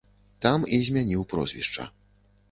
Там 0.45 0.63
і 0.77 0.79
змяніў 0.87 1.21
прозвішча. 1.33 1.85